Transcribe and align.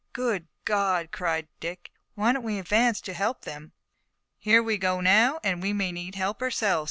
"Good 0.13 0.47
God!" 0.65 1.11
cried 1.11 1.47
Dick. 1.59 1.91
"Why 2.15 2.33
don't 2.33 2.41
we 2.41 2.57
advance 2.57 3.01
to 3.01 3.13
help 3.13 3.41
them!" 3.45 3.71
"Here 4.39 4.63
we 4.63 4.79
go 4.79 4.99
now, 4.99 5.39
and 5.43 5.61
we 5.61 5.73
may 5.73 5.91
need 5.91 6.15
help 6.15 6.41
ourselves!" 6.41 6.79